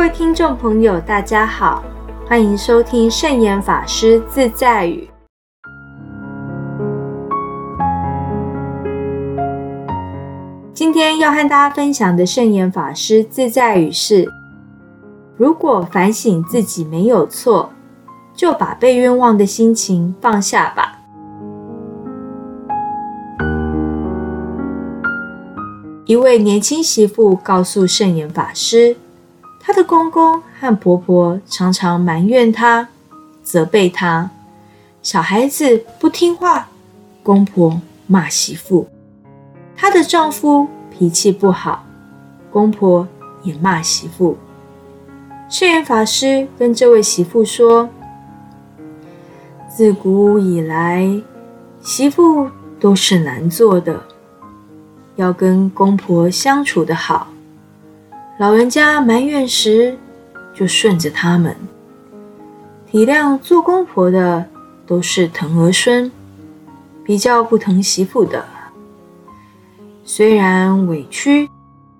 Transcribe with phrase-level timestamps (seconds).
[0.00, 1.84] 各位听众朋友，大家好，
[2.26, 5.06] 欢迎收听圣严法师自在语。
[10.72, 14.26] 今天要和大家分享的圣严法师自在语是：
[15.36, 17.70] 如果反省自己没有错，
[18.32, 20.98] 就把被冤枉的心情放下吧。
[26.06, 28.96] 一位年轻媳妇告诉圣严法师。
[29.70, 32.88] 她的公公和婆婆常常埋怨她、
[33.40, 34.28] 责备她，
[35.00, 36.66] 小孩子不听话，
[37.22, 38.84] 公婆骂媳妇；
[39.76, 41.84] 她的丈夫脾气不好，
[42.50, 43.06] 公婆
[43.44, 44.36] 也骂媳妇。
[45.48, 47.88] 圣严法师跟这位媳妇说
[49.70, 51.22] ：“自古以来，
[51.80, 54.02] 媳妇都是难做的，
[55.14, 57.28] 要跟公婆相处的好。”
[58.40, 59.98] 老人家埋怨时，
[60.54, 61.52] 就顺着他们；
[62.90, 64.48] 体谅做公婆的
[64.86, 66.10] 都是疼儿孙，
[67.04, 68.42] 比较不疼媳妇的。
[70.06, 71.50] 虽然委屈，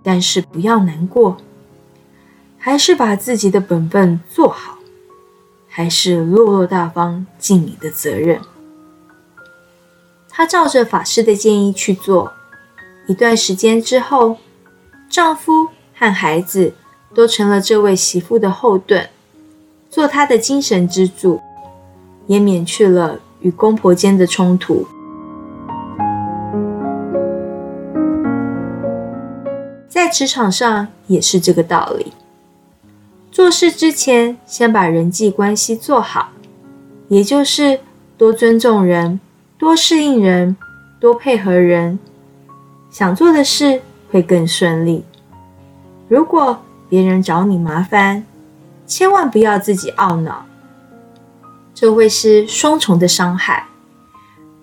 [0.00, 1.38] 但是不要难过，
[2.56, 4.78] 还是把自己的本分做好，
[5.68, 8.40] 还是落落大方尽你的责任。
[10.28, 12.32] 她照着法师的建议去做，
[13.08, 14.36] 一段时间之后，
[15.10, 15.70] 丈夫。
[15.98, 16.74] 和孩子
[17.12, 19.08] 都成了这位媳妇的后盾，
[19.90, 21.40] 做她的精神支柱，
[22.28, 24.86] 也免去了与公婆间的冲突。
[29.88, 32.12] 在职场上也是这个道理，
[33.32, 36.30] 做事之前先把人际关系做好，
[37.08, 37.80] 也就是
[38.16, 39.18] 多尊重人、
[39.58, 40.56] 多适应人、
[41.00, 41.98] 多配合人，
[42.90, 43.80] 想做的事
[44.12, 45.04] 会更顺利。
[46.08, 48.24] 如果别人找你麻烦，
[48.86, 50.46] 千万不要自己懊恼，
[51.74, 53.66] 这会是双重的伤害。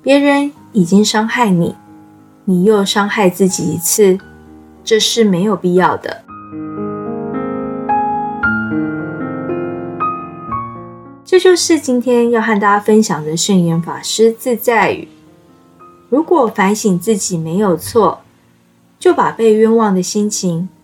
[0.00, 1.76] 别人已经伤害你，
[2.46, 4.18] 你又伤害自己一次，
[4.82, 6.24] 这是没有必要的。
[11.26, 15.08] 这就是今天要和大家分享的圣严法师自在语。
[16.08, 18.22] 如果反省自己没有错，
[18.98, 20.70] 就把被冤枉的心情。